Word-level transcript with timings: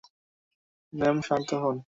Ma'am, 0.93 1.17
শান্ত 1.27 1.49
হোন। 1.63 1.77